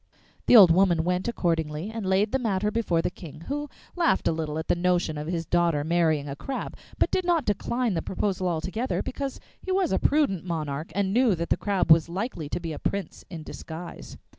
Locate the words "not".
7.23-7.45